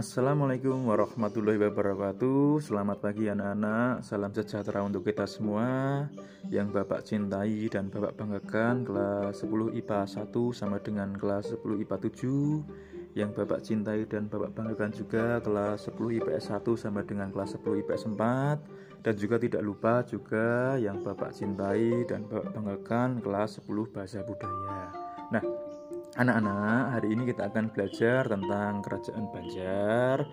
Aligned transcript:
Assalamualaikum 0.00 0.88
warahmatullahi 0.88 1.60
wabarakatuh. 1.60 2.64
Selamat 2.64 3.04
pagi 3.04 3.28
anak-anak. 3.28 4.00
Salam 4.00 4.32
sejahtera 4.32 4.80
untuk 4.80 5.04
kita 5.04 5.28
semua 5.28 6.08
Yang 6.48 6.68
Bapak 6.72 7.04
cintai 7.04 7.68
dan 7.68 7.92
Bapak 7.92 8.16
banggakan. 8.16 8.88
Kelas 8.88 9.44
10 9.44 9.76
IPA 9.76 10.08
1 10.08 10.56
sama 10.56 10.80
dengan 10.80 11.12
kelas 11.12 11.52
10 11.52 11.84
IPA 11.84 11.96
7 12.16 13.12
Yang 13.12 13.30
Bapak 13.44 13.60
cintai 13.60 14.08
dan 14.08 14.32
Bapak 14.32 14.56
banggakan 14.56 14.88
juga. 14.96 15.36
Kelas 15.44 15.84
10 15.92 16.16
IPS 16.16 16.48
1 16.48 16.80
sama 16.80 17.04
dengan 17.04 17.28
kelas 17.28 17.60
10 17.60 17.84
IPS 17.84 18.08
4 18.08 19.04
Dan 19.04 19.14
juga 19.20 19.36
tidak 19.36 19.60
lupa 19.60 20.00
juga 20.08 20.80
Yang 20.80 21.12
Bapak 21.12 21.36
cintai 21.36 22.08
dan 22.08 22.24
Bapak 22.24 22.56
banggakan 22.56 23.20
Kelas 23.20 23.60
10 23.60 23.68
Bahasa 23.92 24.24
Budaya. 24.24 24.96
Nah 25.28 25.69
Anak-anak, 26.18 26.98
hari 26.98 27.14
ini 27.14 27.22
kita 27.30 27.46
akan 27.54 27.70
belajar 27.70 28.26
tentang 28.26 28.82
Kerajaan 28.82 29.30
Banjar. 29.30 30.26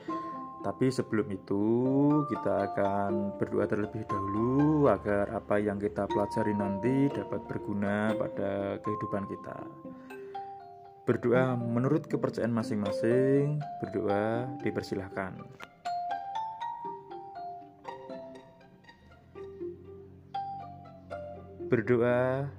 Tapi 0.66 0.90
sebelum 0.90 1.30
itu, 1.30 1.66
kita 2.34 2.74
akan 2.74 3.38
berdoa 3.38 3.70
terlebih 3.70 4.02
dahulu 4.10 4.90
agar 4.90 5.30
apa 5.38 5.62
yang 5.62 5.78
kita 5.78 6.10
pelajari 6.10 6.58
nanti 6.58 7.14
dapat 7.14 7.46
berguna 7.46 8.10
pada 8.18 8.82
kehidupan 8.82 9.30
kita. 9.30 9.58
Berdoa 11.06 11.54
menurut 11.54 12.10
kepercayaan 12.10 12.58
masing-masing, 12.58 13.62
berdoa 13.78 14.50
dipersilahkan. 14.66 15.38
Berdoa 21.70 22.50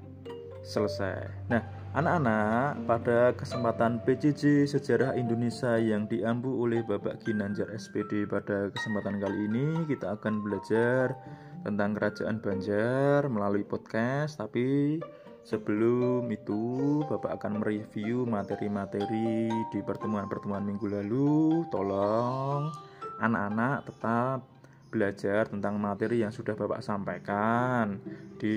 selesai. 0.63 1.51
Nah, 1.51 1.78
Anak-anak, 1.99 2.87
pada 2.87 3.35
kesempatan 3.35 3.99
PJJ 4.07 4.71
Sejarah 4.71 5.19
Indonesia 5.19 5.83
yang 5.83 6.07
diampu 6.07 6.47
oleh 6.47 6.87
Bapak 6.87 7.27
Ginanjar 7.27 7.75
SPD 7.75 8.23
pada 8.23 8.71
kesempatan 8.71 9.19
kali 9.19 9.51
ini 9.51 9.83
kita 9.91 10.15
akan 10.15 10.39
belajar 10.47 11.19
tentang 11.67 11.99
Kerajaan 11.99 12.39
Banjar 12.39 13.27
melalui 13.27 13.67
podcast. 13.67 14.39
Tapi 14.39 15.03
sebelum 15.43 16.31
itu 16.31 17.03
Bapak 17.11 17.43
akan 17.43 17.67
mereview 17.67 18.23
materi-materi 18.31 19.51
di 19.75 19.81
pertemuan-pertemuan 19.83 20.63
minggu 20.63 21.03
lalu. 21.03 21.67
Tolong 21.75 22.71
anak-anak 23.19 23.91
tetap 23.91 24.47
belajar 24.89 25.47
tentang 25.47 25.77
materi 25.77 26.25
yang 26.25 26.33
sudah 26.33 26.57
Bapak 26.57 26.81
sampaikan 26.81 28.01
di 28.41 28.57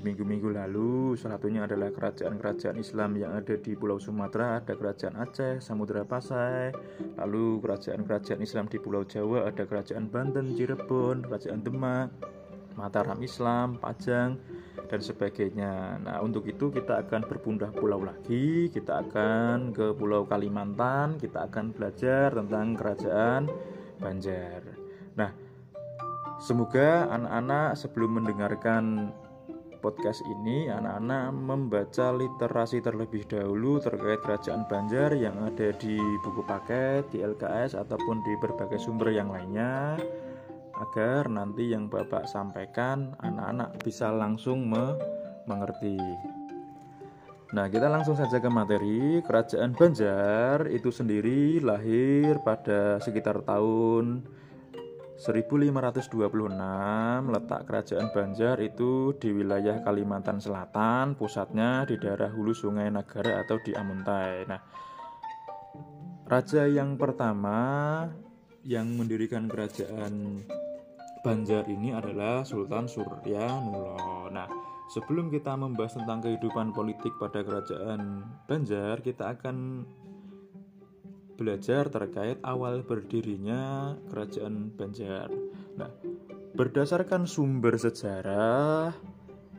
minggu-minggu 0.00 0.54
lalu. 0.54 1.18
Salah 1.18 1.36
satunya 1.36 1.66
adalah 1.66 1.90
kerajaan-kerajaan 1.90 2.78
Islam 2.78 3.18
yang 3.18 3.34
ada 3.34 3.58
di 3.58 3.74
Pulau 3.74 3.98
Sumatera, 3.98 4.62
ada 4.62 4.78
kerajaan 4.78 5.18
Aceh, 5.18 5.58
Samudra 5.58 6.06
Pasai, 6.06 6.70
lalu 7.18 7.58
kerajaan-kerajaan 7.60 8.40
Islam 8.40 8.70
di 8.70 8.78
Pulau 8.78 9.02
Jawa, 9.02 9.50
ada 9.50 9.66
kerajaan 9.66 10.06
Banten, 10.06 10.54
Cirebon, 10.54 11.26
kerajaan 11.26 11.60
Demak, 11.66 12.08
Mataram 12.78 13.20
Islam, 13.20 13.76
Pajang, 13.76 14.38
dan 14.88 15.00
sebagainya. 15.00 16.00
Nah, 16.04 16.20
untuk 16.20 16.44
itu 16.48 16.68
kita 16.68 17.04
akan 17.04 17.24
berpindah 17.24 17.72
pulau 17.72 18.04
lagi, 18.04 18.68
kita 18.68 19.04
akan 19.08 19.72
ke 19.72 19.96
Pulau 19.96 20.28
Kalimantan, 20.28 21.16
kita 21.16 21.48
akan 21.48 21.72
belajar 21.72 22.32
tentang 22.32 22.76
kerajaan 22.76 23.48
Banjar. 24.02 24.71
Semoga 26.42 27.06
anak-anak 27.06 27.78
sebelum 27.78 28.18
mendengarkan 28.18 29.14
podcast 29.78 30.26
ini 30.26 30.66
anak-anak 30.66 31.30
membaca 31.38 32.10
literasi 32.10 32.82
terlebih 32.82 33.22
dahulu 33.30 33.78
terkait 33.78 34.18
kerajaan 34.26 34.66
Banjar 34.66 35.14
yang 35.14 35.38
ada 35.38 35.70
di 35.78 36.02
buku 36.26 36.42
paket, 36.42 37.06
di 37.14 37.22
LKS 37.22 37.78
ataupun 37.78 38.26
di 38.26 38.34
berbagai 38.42 38.82
sumber 38.82 39.14
yang 39.14 39.30
lainnya 39.30 39.94
agar 40.82 41.30
nanti 41.30 41.70
yang 41.70 41.86
Bapak 41.86 42.26
sampaikan 42.26 43.14
anak-anak 43.22 43.78
bisa 43.86 44.10
langsung 44.10 44.66
me 44.66 44.98
mengerti. 45.46 45.94
Nah, 47.54 47.70
kita 47.70 47.86
langsung 47.86 48.18
saja 48.18 48.42
ke 48.42 48.50
materi. 48.50 49.22
Kerajaan 49.22 49.78
Banjar 49.78 50.66
itu 50.66 50.90
sendiri 50.90 51.62
lahir 51.62 52.42
pada 52.42 52.98
sekitar 52.98 53.46
tahun 53.46 54.26
1526 55.22 56.18
letak 57.30 57.62
kerajaan 57.70 58.10
Banjar 58.10 58.58
itu 58.58 59.14
di 59.22 59.30
wilayah 59.30 59.78
Kalimantan 59.78 60.42
Selatan, 60.42 61.14
pusatnya 61.14 61.86
di 61.86 61.94
daerah 61.94 62.26
hulu 62.26 62.50
Sungai 62.50 62.90
Nagara 62.90 63.46
atau 63.46 63.62
di 63.62 63.70
Amuntai. 63.70 64.50
Nah, 64.50 64.58
raja 66.26 66.66
yang 66.66 66.98
pertama 66.98 67.54
yang 68.66 68.90
mendirikan 68.98 69.46
kerajaan 69.46 70.42
Banjar 71.22 71.70
ini 71.70 71.94
adalah 71.94 72.42
Sultan 72.42 72.90
Surya 72.90 73.46
Nulo. 73.62 74.26
Nah, 74.26 74.50
sebelum 74.90 75.30
kita 75.30 75.54
membahas 75.54 76.02
tentang 76.02 76.18
kehidupan 76.18 76.74
politik 76.74 77.14
pada 77.22 77.46
kerajaan 77.46 78.26
Banjar, 78.50 78.98
kita 79.06 79.38
akan 79.38 79.86
belajar 81.42 81.90
terkait 81.90 82.38
awal 82.46 82.86
berdirinya 82.86 83.92
kerajaan 84.14 84.70
Banjar. 84.78 85.26
Nah, 85.74 85.90
berdasarkan 86.54 87.26
sumber 87.26 87.74
sejarah 87.74 88.94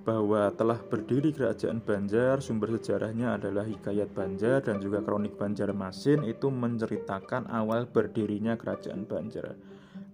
bahwa 0.08 0.52
telah 0.56 0.80
berdiri 0.80 1.36
kerajaan 1.36 1.84
Banjar, 1.84 2.40
sumber 2.40 2.72
sejarahnya 2.80 3.36
adalah 3.36 3.68
Hikayat 3.68 4.16
Banjar 4.16 4.64
dan 4.64 4.80
juga 4.80 5.04
Kronik 5.04 5.36
Banjarmasin 5.36 6.24
itu 6.24 6.48
menceritakan 6.48 7.52
awal 7.52 7.92
berdirinya 7.92 8.56
kerajaan 8.56 9.04
Banjar. 9.04 9.60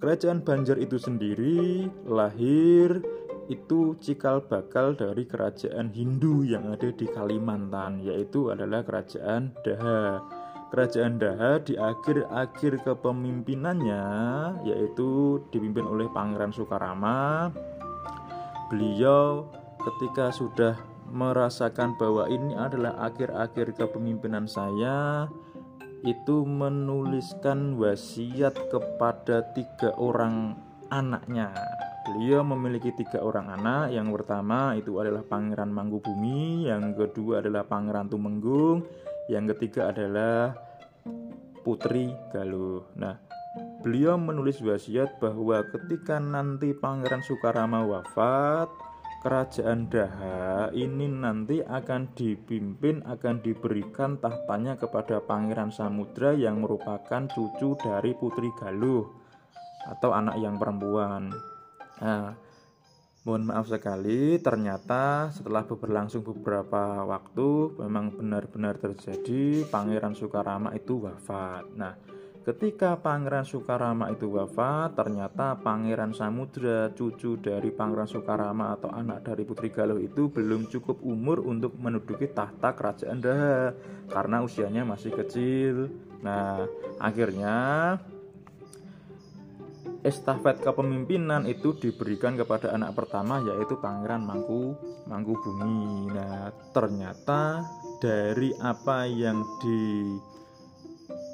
Kerajaan 0.01 0.41
Banjar 0.41 0.81
itu 0.81 0.97
sendiri 0.97 1.85
lahir 2.09 2.97
itu 3.49 3.97
cikal 3.97 4.45
bakal 4.45 4.93
dari 4.93 5.25
kerajaan 5.25 5.89
Hindu 5.89 6.45
yang 6.45 6.69
ada 6.69 6.93
di 6.93 7.09
Kalimantan 7.09 8.01
yaitu 8.05 8.53
adalah 8.53 8.85
kerajaan 8.85 9.57
Daha. 9.65 10.38
Kerajaan 10.69 11.17
Daha 11.17 11.57
di 11.65 11.73
akhir-akhir 11.73 12.85
kepemimpinannya 12.85 14.05
yaitu 14.69 15.41
dipimpin 15.49 15.89
oleh 15.89 16.05
Pangeran 16.13 16.53
Soekarama. 16.53 17.49
Beliau 18.69 19.49
ketika 19.81 20.29
sudah 20.29 20.77
merasakan 21.09 21.97
bahwa 21.97 22.29
ini 22.29 22.53
adalah 22.53 23.01
akhir-akhir 23.01 23.81
kepemimpinan 23.81 24.45
saya 24.45 25.25
itu 26.05 26.45
menuliskan 26.45 27.73
wasiat 27.75 28.53
kepada 28.69 29.49
tiga 29.57 29.97
orang 29.97 30.53
anaknya. 30.93 31.49
Beliau 32.05 32.45
memiliki 32.45 32.93
tiga 32.93 33.25
orang 33.25 33.51
anak. 33.57 33.93
Yang 33.93 34.21
pertama 34.21 34.77
itu 34.77 35.01
adalah 35.01 35.25
Pangeran 35.25 35.73
Mangkubumi, 35.73 36.69
yang 36.69 36.93
kedua 36.93 37.41
adalah 37.43 37.65
Pangeran 37.65 38.09
Tumenggung, 38.09 38.85
yang 39.29 39.45
ketiga 39.55 39.93
adalah 39.93 40.57
Putri 41.61 42.09
Galuh. 42.33 42.81
Nah, 42.97 43.21
beliau 43.85 44.17
menulis 44.17 44.57
wasiat 44.59 45.21
bahwa 45.21 45.61
ketika 45.69 46.17
nanti 46.17 46.73
Pangeran 46.73 47.21
Soekarama 47.21 47.85
wafat, 47.85 48.73
kerajaan 49.21 49.85
Daha 49.91 50.73
ini 50.73 51.05
nanti 51.05 51.61
akan 51.61 52.09
dipimpin 52.17 53.05
akan 53.05 53.45
diberikan 53.45 54.17
tahtanya 54.17 54.81
kepada 54.81 55.21
Pangeran 55.21 55.69
Samudra 55.69 56.33
yang 56.33 56.65
merupakan 56.65 57.29
cucu 57.29 57.77
dari 57.77 58.17
Putri 58.17 58.49
Galuh 58.57 59.05
atau 59.93 60.09
anak 60.09 60.41
yang 60.41 60.57
perempuan. 60.57 61.29
Nah, 62.01 62.33
Mohon 63.29 63.53
maaf 63.53 63.69
sekali, 63.69 64.41
ternyata 64.41 65.29
setelah 65.29 65.61
berlangsung 65.61 66.25
beberapa 66.25 67.05
waktu 67.05 67.77
memang 67.77 68.17
benar-benar 68.17 68.81
terjadi 68.81 69.69
Pangeran 69.69 70.17
Soekarama 70.17 70.73
itu 70.73 70.97
wafat. 71.05 71.69
Nah, 71.77 71.93
ketika 72.41 72.97
Pangeran 72.97 73.45
Soekarama 73.45 74.09
itu 74.09 74.33
wafat, 74.33 74.97
ternyata 74.97 75.61
Pangeran 75.61 76.09
Samudra, 76.09 76.89
cucu 76.89 77.37
dari 77.37 77.69
Pangeran 77.69 78.09
Soekarama 78.09 78.73
atau 78.73 78.89
anak 78.89 79.21
dari 79.21 79.45
Putri 79.45 79.69
Galuh 79.69 80.01
itu 80.01 80.33
belum 80.33 80.65
cukup 80.65 80.97
umur 81.05 81.45
untuk 81.45 81.77
menduduki 81.77 82.33
tahta 82.33 82.73
kerajaan 82.73 83.21
Daha 83.21 83.77
karena 84.09 84.41
usianya 84.41 84.81
masih 84.89 85.13
kecil. 85.13 85.93
Nah, 86.25 86.65
akhirnya 86.97 87.93
estafet 90.05 90.63
kepemimpinan 90.63 91.43
itu 91.45 91.75
diberikan 91.75 92.39
kepada 92.39 92.71
anak 92.71 92.95
pertama 92.95 93.43
yaitu 93.43 93.75
Pangeran 93.77 94.23
Mangku 94.23 94.77
Mangku 95.09 95.35
Bumi. 95.43 96.09
Nah, 96.13 96.53
ternyata 96.71 97.63
dari 97.99 98.55
apa 98.63 99.03
yang 99.09 99.43
di 99.59 100.15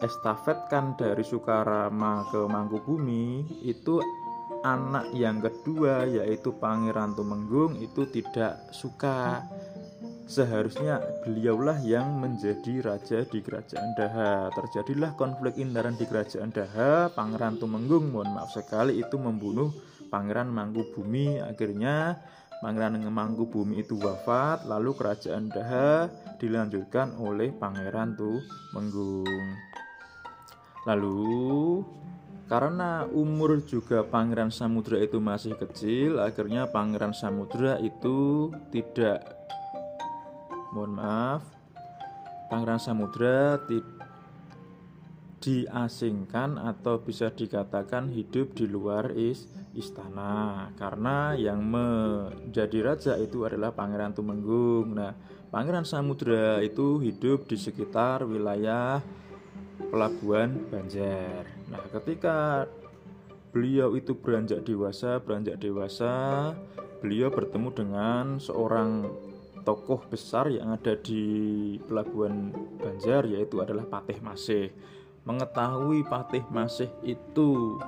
estafetkan 0.02 0.98
dari 1.00 1.24
Soekarama 1.24 2.28
ke 2.30 2.42
Mangkubumi 2.46 3.46
itu 3.64 4.02
anak 4.66 5.14
yang 5.14 5.40
kedua 5.40 6.10
yaitu 6.10 6.52
Pangeran 6.58 7.14
Tumenggung 7.14 7.78
itu 7.78 8.10
tidak 8.10 8.66
suka 8.74 9.46
seharusnya 10.26 11.02
beliaulah 11.22 11.78
yang 11.86 12.18
menjadi 12.18 12.82
raja 12.82 13.24
di 13.26 13.40
kerajaan 13.42 13.94
Daha. 13.94 14.50
Terjadilah 14.52 15.14
konflik 15.14 15.58
indaran 15.62 15.94
di 15.96 16.06
kerajaan 16.10 16.50
Daha. 16.50 17.14
Pangeran 17.14 17.62
Tumenggung, 17.62 18.10
mohon 18.10 18.34
maaf 18.34 18.52
sekali, 18.54 18.98
itu 19.02 19.16
membunuh 19.22 19.70
Pangeran 20.10 20.50
Mangkubumi. 20.50 21.42
Akhirnya 21.42 22.18
Pangeran 22.60 22.98
Mangkubumi 23.06 23.86
itu 23.86 23.98
wafat, 24.02 24.66
lalu 24.66 24.98
kerajaan 24.98 25.54
Daha 25.54 26.10
dilanjutkan 26.42 27.16
oleh 27.22 27.54
Pangeran 27.54 28.18
Tumenggung. 28.18 29.46
Lalu 30.86 31.82
karena 32.46 33.10
umur 33.10 33.58
juga 33.66 34.06
Pangeran 34.06 34.54
Samudra 34.54 35.02
itu 35.02 35.18
masih 35.18 35.58
kecil, 35.58 36.22
akhirnya 36.22 36.70
Pangeran 36.70 37.10
Samudra 37.10 37.82
itu 37.82 38.50
tidak 38.70 39.26
mohon 40.76 41.00
maaf, 41.00 41.48
Pangeran 42.52 42.84
Samudra 42.84 43.64
di, 43.64 43.80
diasingkan 45.40 46.60
atau 46.60 47.00
bisa 47.00 47.32
dikatakan 47.32 48.12
hidup 48.12 48.52
di 48.52 48.68
luar 48.68 49.16
is, 49.16 49.48
istana 49.72 50.68
karena 50.76 51.32
yang 51.40 51.64
menjadi 51.64 52.92
raja 52.92 53.14
itu 53.16 53.48
adalah 53.48 53.72
Pangeran 53.72 54.12
Tumenggung. 54.12 55.00
Nah, 55.00 55.16
Pangeran 55.48 55.88
Samudra 55.88 56.60
itu 56.60 57.00
hidup 57.00 57.48
di 57.48 57.56
sekitar 57.56 58.28
wilayah 58.28 59.00
pelabuhan 59.88 60.60
Banjar. 60.68 61.48
Nah, 61.72 61.88
ketika 61.88 62.68
beliau 63.56 63.96
itu 63.96 64.12
beranjak 64.12 64.68
dewasa, 64.68 65.24
beranjak 65.24 65.56
dewasa, 65.56 66.52
beliau 67.00 67.32
bertemu 67.32 67.70
dengan 67.72 68.26
seorang 68.44 69.08
tokoh 69.66 70.06
besar 70.08 70.48
yang 70.54 70.72
ada 70.78 70.94
di 70.94 71.76
pelabuhan 71.90 72.54
Banjar 72.78 73.26
yaitu 73.26 73.60
adalah 73.60 73.90
Patih 73.90 74.22
Masih. 74.22 74.70
Mengetahui 75.26 76.06
Patih 76.06 76.46
Masih 76.54 76.88
itu 77.02 77.82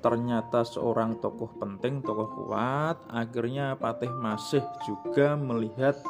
ternyata 0.00 0.64
seorang 0.64 1.20
tokoh 1.20 1.52
penting, 1.60 2.00
tokoh 2.00 2.30
kuat, 2.32 2.96
akhirnya 3.12 3.76
Patih 3.76 4.10
Masih 4.16 4.64
juga 4.88 5.36
melihat 5.36 6.00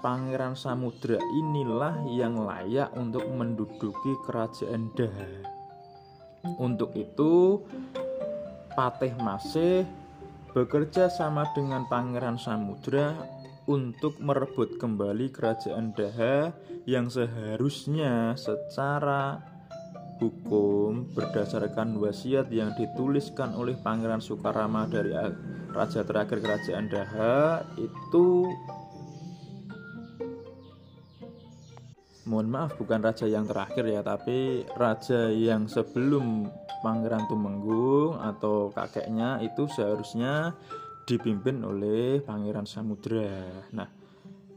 Pangeran 0.00 0.56
Samudra 0.56 1.20
inilah 1.36 2.02
yang 2.08 2.40
layak 2.40 2.90
untuk 2.96 3.28
menduduki 3.30 4.16
kerajaan 4.24 4.88
Daha. 4.96 5.28
Untuk 6.56 6.96
itu, 6.96 7.60
Patih 8.72 9.12
Masih 9.20 9.84
bekerja 10.50 11.06
sama 11.06 11.46
dengan 11.54 11.86
Pangeran 11.86 12.38
Samudra 12.38 13.14
untuk 13.70 14.18
merebut 14.18 14.76
kembali 14.82 15.30
kerajaan 15.30 15.94
Daha 15.94 16.50
yang 16.86 17.06
seharusnya 17.06 18.34
secara 18.34 19.38
hukum 20.18 21.08
berdasarkan 21.16 21.96
wasiat 21.96 22.50
yang 22.52 22.74
dituliskan 22.76 23.56
oleh 23.56 23.78
Pangeran 23.78 24.20
Soekarama 24.20 24.90
dari 24.90 25.14
raja 25.70 26.02
terakhir 26.02 26.42
kerajaan 26.42 26.86
Daha 26.90 27.64
itu 27.78 28.50
mohon 32.28 32.46
maaf 32.46 32.78
bukan 32.78 33.00
raja 33.02 33.26
yang 33.26 33.42
terakhir 33.48 33.90
ya 33.90 34.06
tapi 34.06 34.62
raja 34.78 35.34
yang 35.34 35.66
sebelum 35.66 36.46
Pangeran 36.80 37.28
Tumenggung 37.28 38.16
atau 38.18 38.72
kakeknya 38.72 39.40
itu 39.44 39.68
seharusnya 39.68 40.56
dipimpin 41.04 41.60
oleh 41.64 42.24
Pangeran 42.24 42.64
Samudra. 42.64 43.64
Nah, 43.72 43.88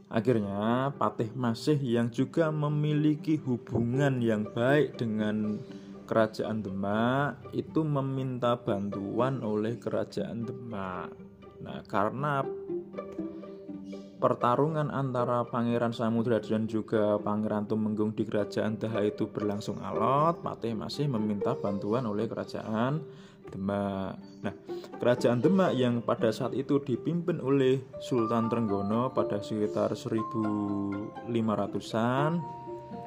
akhirnya 0.08 0.92
Patih 0.94 1.32
Masih 1.36 1.78
yang 1.80 2.08
juga 2.08 2.48
memiliki 2.54 3.40
hubungan 3.42 4.20
yang 4.24 4.48
baik 4.48 4.96
dengan 4.96 5.58
Kerajaan 6.04 6.60
Demak 6.60 7.40
itu 7.56 7.80
meminta 7.80 8.60
bantuan 8.60 9.40
oleh 9.40 9.80
Kerajaan 9.80 10.44
Demak. 10.44 11.08
Nah, 11.64 11.80
karena 11.88 12.44
pertarungan 14.24 14.88
antara 14.88 15.44
Pangeran 15.44 15.92
Samudra 15.92 16.40
dan 16.40 16.64
juga 16.64 17.20
Pangeran 17.20 17.68
Tumenggung 17.68 18.16
di 18.16 18.24
Kerajaan 18.24 18.80
Daha 18.80 19.04
itu 19.04 19.28
berlangsung 19.28 19.84
alot, 19.84 20.40
Patih 20.40 20.72
masih 20.72 21.12
meminta 21.12 21.52
bantuan 21.52 22.08
oleh 22.08 22.24
Kerajaan 22.24 23.04
Demak. 23.52 24.16
Nah, 24.40 24.56
Kerajaan 24.96 25.44
Demak 25.44 25.76
yang 25.76 26.00
pada 26.00 26.32
saat 26.32 26.56
itu 26.56 26.80
dipimpin 26.80 27.36
oleh 27.44 27.84
Sultan 28.00 28.48
Trenggono 28.48 29.12
pada 29.12 29.44
sekitar 29.44 29.92
1500-an 29.92 32.40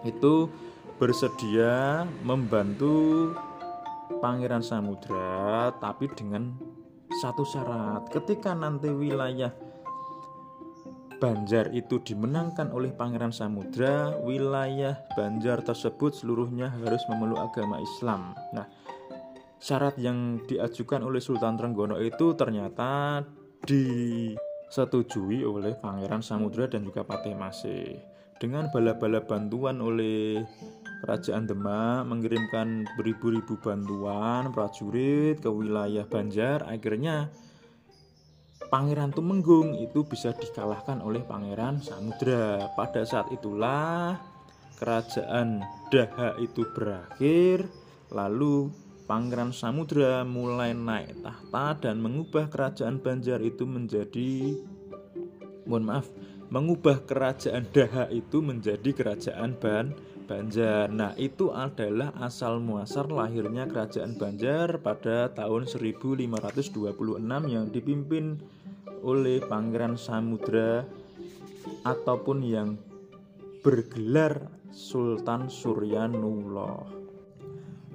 itu 0.06 0.46
bersedia 1.02 2.06
membantu 2.22 3.34
Pangeran 4.22 4.62
Samudra 4.62 5.74
tapi 5.82 6.14
dengan 6.14 6.54
satu 7.26 7.42
syarat 7.42 8.06
ketika 8.14 8.54
nanti 8.54 8.94
wilayah 8.94 9.50
Banjar 11.18 11.74
itu 11.74 11.98
dimenangkan 11.98 12.70
oleh 12.70 12.94
Pangeran 12.94 13.34
Samudra, 13.34 14.14
wilayah 14.22 15.02
Banjar 15.18 15.66
tersebut 15.66 16.14
seluruhnya 16.14 16.70
harus 16.70 17.02
memeluk 17.10 17.42
agama 17.42 17.82
Islam. 17.82 18.38
Nah, 18.54 18.70
syarat 19.58 19.98
yang 19.98 20.46
diajukan 20.46 21.02
oleh 21.02 21.18
Sultan 21.18 21.58
Trenggono 21.58 21.98
itu 21.98 22.38
ternyata 22.38 23.26
disetujui 23.66 25.42
oleh 25.42 25.74
Pangeran 25.82 26.22
Samudra 26.22 26.70
dan 26.70 26.86
juga 26.86 27.02
Patih 27.02 27.34
Masih. 27.34 27.98
Dengan 28.38 28.70
bala-bala 28.70 29.26
bantuan 29.26 29.82
oleh 29.82 30.46
Kerajaan 31.02 31.50
Demak 31.50 32.06
mengirimkan 32.06 32.86
beribu-ribu 32.98 33.58
bantuan 33.58 34.54
prajurit 34.54 35.42
ke 35.42 35.50
wilayah 35.50 36.06
Banjar, 36.06 36.62
akhirnya 36.70 37.34
Pangeran 38.68 39.16
Tumenggung 39.16 39.80
itu 39.80 40.04
bisa 40.04 40.36
dikalahkan 40.36 41.00
oleh 41.00 41.24
Pangeran 41.24 41.80
Samudra. 41.80 42.68
Pada 42.76 43.08
saat 43.08 43.32
itulah 43.32 44.20
kerajaan 44.76 45.64
Daha 45.88 46.36
itu 46.44 46.68
berakhir, 46.76 47.64
lalu 48.12 48.68
Pangeran 49.08 49.56
Samudra 49.56 50.28
mulai 50.28 50.76
naik 50.76 51.24
tahta 51.24 51.80
dan 51.80 52.04
mengubah 52.04 52.52
kerajaan 52.52 53.00
Banjar 53.00 53.40
itu 53.40 53.64
menjadi 53.64 54.60
mohon 55.64 55.88
maaf, 55.88 56.12
mengubah 56.52 57.08
kerajaan 57.08 57.72
Daha 57.72 58.12
itu 58.12 58.44
menjadi 58.44 58.92
kerajaan 58.92 59.56
Ban 59.56 59.96
Banjar. 60.28 60.92
Nah, 60.92 61.16
itu 61.16 61.56
adalah 61.56 62.12
asal 62.20 62.60
muasal 62.60 63.08
lahirnya 63.16 63.64
kerajaan 63.64 64.20
Banjar 64.20 64.84
pada 64.84 65.32
tahun 65.32 65.72
1526 65.72 66.28
yang 67.48 67.72
dipimpin 67.72 68.44
oleh 69.02 69.44
Pangeran 69.44 70.00
Samudra 70.00 70.86
ataupun 71.84 72.42
yang 72.46 72.80
bergelar 73.62 74.48
Sultan 74.72 75.50
Suryanullah. 75.50 76.86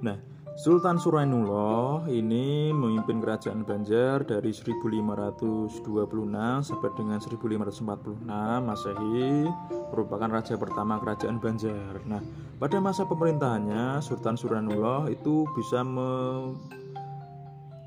Nah, 0.03 0.17
Sultan 0.53 1.01
Suryanullah 1.01 2.05
ini 2.13 2.69
memimpin 2.69 3.17
kerajaan 3.17 3.65
Banjar 3.65 4.21
dari 4.21 4.53
1526 4.53 5.81
sampai 6.61 6.89
dengan 6.93 7.17
1546 7.17 8.29
Masehi 8.61 9.49
merupakan 9.89 10.29
raja 10.29 10.53
pertama 10.61 11.01
kerajaan 11.01 11.41
Banjar. 11.41 12.05
Nah, 12.05 12.21
pada 12.61 12.77
masa 12.77 13.09
pemerintahannya 13.09 13.97
Sultan 14.05 14.37
Suryanullah 14.37 15.09
itu 15.09 15.49
bisa 15.57 15.81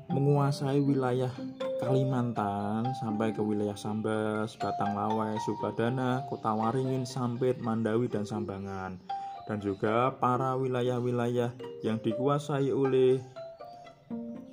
menguasai 0.07 0.79
wilayah 0.79 1.31
Kalimantan 1.77 2.89
sampai 2.97 3.37
ke 3.37 3.41
wilayah 3.43 3.77
Sambas, 3.77 4.57
Batang 4.57 4.97
Lawai, 4.97 5.37
Sukadana, 5.45 6.25
Kota 6.25 6.49
Waringin, 6.57 7.05
Sampit, 7.05 7.61
Mandawi, 7.61 8.09
dan 8.09 8.25
Sambangan. 8.25 8.97
Dan 9.45 9.61
juga 9.61 10.09
para 10.17 10.57
wilayah-wilayah 10.57 11.53
yang 11.85 12.01
dikuasai 12.01 12.73
oleh 12.73 13.21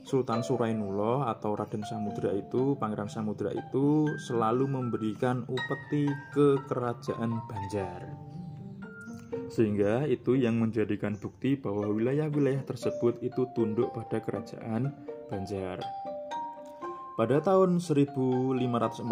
Sultan 0.05 0.45
Surainullah 0.45 1.33
atau 1.33 1.57
Raden 1.57 1.81
Samudra 1.89 2.29
itu, 2.37 2.77
Pangeran 2.77 3.09
Samudra 3.09 3.49
itu 3.57 4.05
selalu 4.29 4.69
memberikan 4.69 5.49
upeti 5.49 6.05
ke 6.37 6.61
kerajaan 6.69 7.41
Banjar. 7.49 8.13
Sehingga 9.49 10.05
itu 10.05 10.37
yang 10.37 10.61
menjadikan 10.61 11.17
bukti 11.17 11.57
bahwa 11.57 11.89
wilayah-wilayah 11.89 12.69
tersebut 12.69 13.25
itu 13.25 13.49
tunduk 13.57 13.97
pada 13.97 14.21
kerajaan 14.21 14.93
Banjar. 15.29 15.81
Pada 17.15 17.39
tahun 17.39 17.79
1546, 17.79 19.07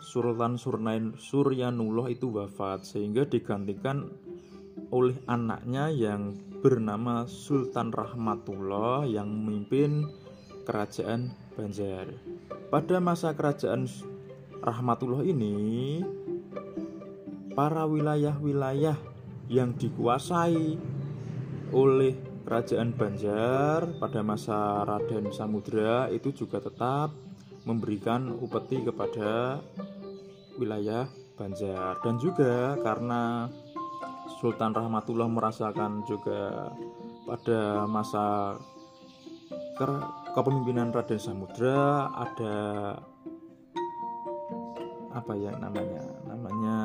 Sultan 0.00 0.56
Suryanullah 1.20 2.08
itu 2.08 2.32
wafat 2.32 2.88
sehingga 2.88 3.28
digantikan 3.28 4.08
oleh 4.88 5.20
anaknya 5.28 5.92
yang 5.92 6.32
bernama 6.64 7.28
Sultan 7.28 7.92
Rahmatullah 7.92 9.04
yang 9.04 9.28
memimpin 9.28 10.08
kerajaan 10.64 11.36
Banjar. 11.52 12.08
Pada 12.72 12.98
masa 13.04 13.36
kerajaan 13.36 13.84
Rahmatullah 14.64 15.28
ini 15.28 16.00
para 17.52 17.84
wilayah-wilayah 17.84 18.96
yang 19.52 19.76
dikuasai 19.76 20.80
oleh 21.68 22.33
Kerajaan 22.44 22.92
Banjar 22.92 23.88
pada 23.96 24.20
masa 24.20 24.84
Raden 24.84 25.32
Samudra 25.32 26.12
itu 26.12 26.28
juga 26.28 26.60
tetap 26.60 27.16
memberikan 27.64 28.28
upeti 28.36 28.84
kepada 28.84 29.64
wilayah 30.60 31.08
Banjar. 31.40 32.04
Dan 32.04 32.20
juga 32.20 32.76
karena 32.84 33.48
Sultan 34.44 34.76
Rahmatullah 34.76 35.24
merasakan 35.24 36.04
juga 36.04 36.68
pada 37.24 37.88
masa 37.88 38.54
kepemimpinan 40.36 40.92
Raden 40.92 41.16
Samudra 41.16 42.12
ada 42.12 42.56
apa 45.16 45.32
ya 45.32 45.56
namanya? 45.56 46.04
Namanya 46.28 46.78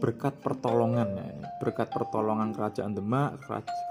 berkat 0.00 0.34
pertolongan 0.40 1.08
ya 1.12 1.28
berkat 1.60 1.92
pertolongan 1.92 2.56
kerajaan 2.56 2.96
Demak 2.96 3.36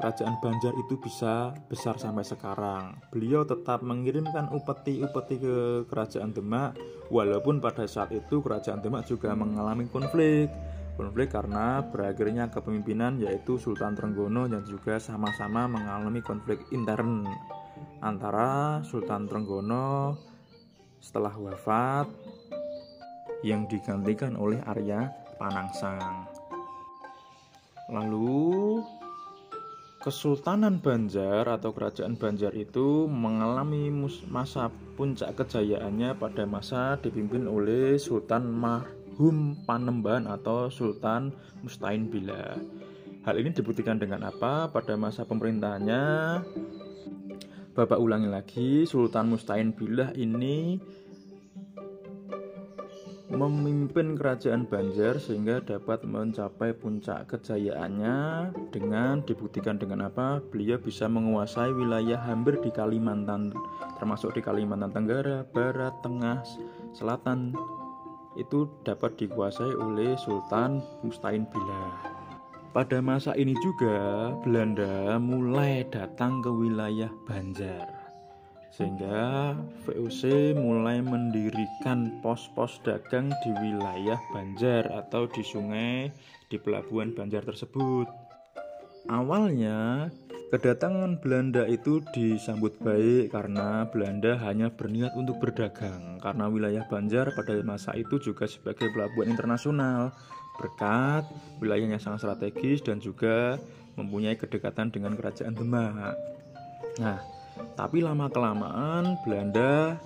kerajaan 0.01 0.41
Banjar 0.41 0.73
itu 0.73 0.97
bisa 0.97 1.53
besar 1.69 2.01
sampai 2.01 2.25
sekarang. 2.25 2.97
Beliau 3.13 3.45
tetap 3.45 3.85
mengirimkan 3.85 4.49
upeti-upeti 4.49 5.35
ke 5.37 5.55
kerajaan 5.85 6.33
Demak. 6.33 6.79
Walaupun 7.13 7.61
pada 7.61 7.85
saat 7.85 8.09
itu 8.09 8.41
kerajaan 8.41 8.81
Demak 8.81 9.05
juga 9.05 9.37
mengalami 9.37 9.85
konflik. 9.91 10.49
Konflik 10.97 11.31
karena 11.31 11.79
berakhirnya 11.83 12.51
kepemimpinan 12.51 13.21
yaitu 13.23 13.55
Sultan 13.55 13.95
Trenggono 13.95 14.49
yang 14.51 14.65
juga 14.67 14.99
sama-sama 14.99 15.69
mengalami 15.69 16.19
konflik 16.19 16.59
intern 16.75 17.23
antara 18.03 18.83
Sultan 18.83 19.27
Trenggono 19.27 20.19
setelah 20.99 21.31
wafat 21.39 22.11
yang 23.47 23.63
digantikan 23.71 24.35
oleh 24.35 24.59
Arya 24.67 25.18
Panangsang. 25.39 26.27
Lalu 27.89 28.83
Kesultanan 29.99 30.79
Banjar 30.79 31.43
atau 31.43 31.75
Kerajaan 31.75 32.15
Banjar 32.15 32.55
itu 32.55 33.03
mengalami 33.07 33.91
masa 34.31 34.71
puncak 34.95 35.35
kejayaannya 35.35 36.15
pada 36.15 36.47
masa 36.47 36.95
dipimpin 37.03 37.43
oleh 37.43 37.99
Sultan 37.99 38.47
Marhum 38.47 39.59
Panembahan 39.67 40.23
atau 40.27 40.71
Sultan 40.71 41.35
Mustain 41.63 42.07
Bila. 42.07 42.55
Hal 43.27 43.35
ini 43.43 43.51
dibuktikan 43.51 43.99
dengan 43.99 44.23
apa? 44.23 44.71
Pada 44.71 44.95
masa 44.95 45.27
pemerintahannya 45.27 46.03
Bapak 47.75 47.99
ulangi 47.99 48.27
lagi, 48.31 48.69
Sultan 48.87 49.31
Mustain 49.35 49.75
Billah 49.75 50.15
ini 50.15 50.79
memimpin 53.29 54.17
kerajaan 54.17 54.65
Banjar 54.65 55.21
sehingga 55.21 55.61
dapat 55.61 56.01
mencapai 56.01 56.73
puncak 56.73 57.29
kejayaannya 57.29 58.49
dengan 58.73 59.21
dibuktikan 59.21 59.77
dengan 59.77 60.09
apa? 60.09 60.41
Beliau 60.49 60.81
bisa 60.81 61.05
menguasai 61.05 61.69
wilayah 61.69 62.17
hampir 62.17 62.57
di 62.57 62.73
Kalimantan 62.73 63.53
termasuk 64.01 64.33
di 64.33 64.41
Kalimantan 64.41 64.89
Tenggara, 64.89 65.45
Barat, 65.45 65.93
Tengah, 66.01 66.41
Selatan 66.97 67.53
itu 68.33 68.65
dapat 68.81 69.13
dikuasai 69.21 69.77
oleh 69.77 70.17
Sultan 70.17 70.81
Mustain 71.05 71.45
Billah. 71.53 72.17
Pada 72.69 73.01
masa 73.01 73.33
ini 73.33 73.53
juga 73.61 74.29
Belanda 74.45 75.17
mulai 75.17 75.85
datang 75.89 76.41
ke 76.41 76.49
wilayah 76.49 77.09
Banjar 77.25 77.98
sehingga 78.69 79.57
VOC 79.85 80.53
mulai 80.55 81.01
mendirikan 81.01 82.21
pos-pos 82.21 82.79
dagang 82.85 83.33
di 83.43 83.51
wilayah 83.57 84.21
Banjar 84.31 84.87
atau 84.93 85.25
di 85.25 85.41
sungai 85.41 86.13
di 86.47 86.57
pelabuhan 86.61 87.13
Banjar 87.17 87.43
tersebut. 87.45 88.05
Awalnya 89.09 90.09
kedatangan 90.53 91.21
Belanda 91.21 91.65
itu 91.65 92.01
disambut 92.13 92.77
baik 92.81 93.33
karena 93.33 93.89
Belanda 93.89 94.37
hanya 94.45 94.69
berniat 94.69 95.13
untuk 95.17 95.41
berdagang 95.41 96.21
karena 96.21 96.45
wilayah 96.49 96.85
Banjar 96.85 97.33
pada 97.33 97.57
masa 97.65 97.93
itu 97.97 98.21
juga 98.21 98.45
sebagai 98.45 98.89
pelabuhan 98.93 99.33
internasional 99.33 100.13
berkat 100.59 101.23
wilayahnya 101.63 101.97
sangat 101.97 102.27
strategis 102.27 102.83
dan 102.83 102.99
juga 102.99 103.57
mempunyai 103.95 104.35
kedekatan 104.35 104.91
dengan 104.91 105.15
kerajaan 105.15 105.55
Demak. 105.55 106.15
Nah, 106.99 107.19
tapi 107.75 108.03
lama-kelamaan 108.03 109.19
Belanda 109.23 109.99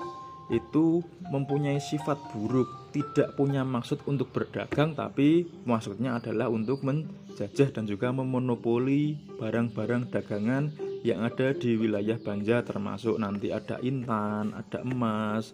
itu 0.51 1.01
mempunyai 1.31 1.79
sifat 1.79 2.19
buruk, 2.29 2.93
tidak 2.93 3.33
punya 3.33 3.65
maksud 3.65 4.03
untuk 4.05 4.29
berdagang, 4.35 4.93
tapi 4.93 5.49
maksudnya 5.65 6.19
adalah 6.19 6.51
untuk 6.51 6.83
menjajah 6.85 7.73
dan 7.73 7.89
juga 7.89 8.13
memonopoli 8.13 9.17
barang-barang 9.39 10.13
dagangan 10.13 10.69
yang 11.03 11.25
ada 11.25 11.51
di 11.51 11.75
wilayah 11.75 12.15
Banjar, 12.21 12.63
termasuk 12.63 13.19
nanti 13.19 13.51
ada 13.51 13.79
intan, 13.83 14.55
ada 14.55 14.79
emas, 14.87 15.51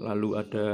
lalu 0.00 0.36
ada 0.40 0.68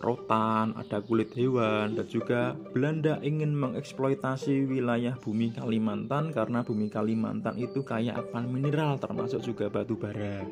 rotan, 0.00 0.72
ada 0.76 1.00
kulit 1.04 1.32
hewan, 1.36 1.96
dan 1.96 2.06
juga 2.08 2.56
Belanda 2.72 3.20
ingin 3.20 3.52
mengeksploitasi 3.52 4.68
wilayah 4.68 5.16
bumi 5.20 5.52
Kalimantan 5.52 6.32
karena 6.32 6.64
bumi 6.64 6.88
Kalimantan 6.88 7.60
itu 7.60 7.84
kaya 7.84 8.16
akan 8.16 8.48
mineral 8.48 8.96
termasuk 8.96 9.44
juga 9.44 9.68
batu 9.68 9.96
bara. 9.96 10.44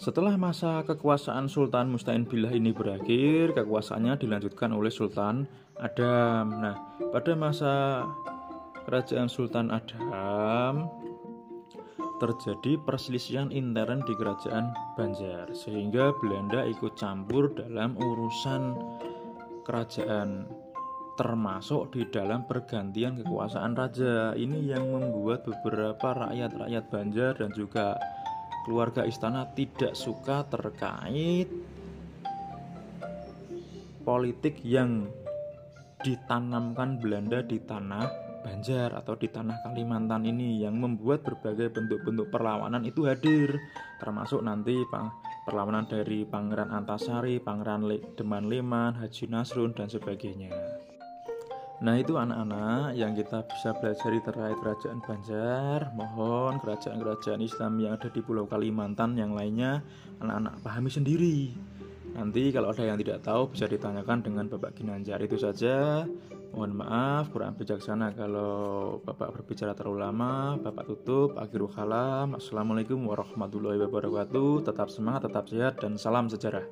Setelah 0.00 0.40
masa 0.40 0.80
kekuasaan 0.88 1.44
Sultan 1.52 1.92
Mustain 1.92 2.24
Billah 2.24 2.56
ini 2.56 2.72
berakhir, 2.72 3.52
kekuasaannya 3.52 4.16
dilanjutkan 4.16 4.72
oleh 4.72 4.88
Sultan 4.88 5.44
Adam. 5.76 6.56
Nah, 6.56 6.76
pada 7.12 7.36
masa 7.36 7.72
kerajaan 8.88 9.28
Sultan 9.28 9.68
Adam, 9.68 10.88
terjadi 12.20 12.76
perselisihan 12.84 13.48
intern 13.48 14.04
di 14.04 14.12
kerajaan 14.12 14.76
Banjar 14.94 15.48
sehingga 15.56 16.12
Belanda 16.20 16.68
ikut 16.68 16.94
campur 17.00 17.56
dalam 17.56 17.96
urusan 17.96 18.76
kerajaan 19.64 20.44
termasuk 21.16 21.96
di 21.96 22.04
dalam 22.08 22.44
pergantian 22.44 23.16
kekuasaan 23.20 23.72
raja. 23.76 24.36
Ini 24.36 24.76
yang 24.76 24.84
membuat 24.88 25.48
beberapa 25.48 26.28
rakyat-rakyat 26.28 26.84
Banjar 26.92 27.32
dan 27.40 27.50
juga 27.56 27.96
keluarga 28.68 29.08
istana 29.08 29.48
tidak 29.56 29.96
suka 29.96 30.44
terkait 30.48 31.48
politik 34.04 34.60
yang 34.64 35.08
ditanamkan 36.00 36.96
Belanda 36.96 37.44
di 37.44 37.60
tanah 37.60 38.29
Banjar 38.40 38.96
atau 38.96 39.14
di 39.16 39.28
tanah 39.28 39.60
Kalimantan 39.60 40.24
ini 40.24 40.64
yang 40.64 40.80
membuat 40.80 41.20
berbagai 41.22 41.72
bentuk-bentuk 41.76 42.32
perlawanan 42.32 42.82
itu 42.88 43.04
hadir 43.04 43.60
termasuk 44.00 44.40
nanti 44.40 44.80
perlawanan 45.44 45.84
dari 45.88 46.24
Pangeran 46.24 46.72
Antasari, 46.72 47.36
Pangeran 47.40 47.84
Deman 48.16 48.48
Leman, 48.48 48.96
Haji 48.96 49.28
Nasrun 49.28 49.76
dan 49.76 49.92
sebagainya. 49.92 50.52
Nah 51.80 51.96
itu 51.96 52.12
anak-anak 52.20 52.92
yang 52.92 53.16
kita 53.16 53.40
bisa 53.48 53.72
belajar 53.72 54.12
terkait 54.12 54.56
kerajaan 54.60 55.00
Banjar. 55.00 55.80
Mohon 55.96 56.60
kerajaan-kerajaan 56.60 57.40
Islam 57.40 57.80
yang 57.80 57.96
ada 57.96 58.12
di 58.12 58.20
Pulau 58.20 58.44
Kalimantan 58.44 59.16
yang 59.16 59.32
lainnya 59.32 59.80
Anak-anak 60.20 60.60
pahami 60.60 60.92
sendiri. 60.92 61.56
Nanti 62.12 62.52
kalau 62.52 62.76
ada 62.76 62.84
yang 62.84 63.00
tidak 63.00 63.24
tahu 63.24 63.48
bisa 63.56 63.64
ditanyakan 63.64 64.20
dengan 64.20 64.44
Bapak 64.50 64.76
Ginanjar 64.76 65.22
Itu 65.24 65.40
saja 65.40 66.04
Mohon 66.50 66.82
maaf 66.82 67.30
kurang 67.30 67.54
bijaksana 67.54 68.10
kalau 68.18 68.98
Bapak 69.06 69.38
berbicara 69.38 69.70
terlalu 69.70 70.02
lama. 70.02 70.58
Bapak 70.58 70.84
tutup. 70.90 71.38
Akhirul 71.38 71.70
kalam. 71.70 72.34
Assalamualaikum 72.34 72.98
warahmatullahi 73.06 73.78
wabarakatuh. 73.86 74.66
Tetap 74.66 74.90
semangat, 74.90 75.30
tetap 75.30 75.46
sehat, 75.46 75.78
dan 75.78 75.94
salam 75.94 76.26
sejarah. 76.26 76.66